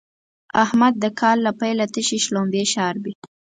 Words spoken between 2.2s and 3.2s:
شلومبې شاربي.